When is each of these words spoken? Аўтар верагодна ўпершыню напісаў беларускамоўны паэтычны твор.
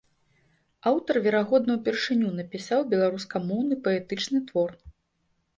Аўтар 0.91 1.19
верагодна 1.27 1.75
ўпершыню 1.77 2.31
напісаў 2.39 2.79
беларускамоўны 2.95 3.79
паэтычны 3.89 4.39
твор. 4.49 4.71